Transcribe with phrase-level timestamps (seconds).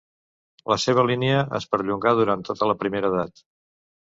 [0.71, 3.45] La seva línia es perllongà durant tota la Primera Edat.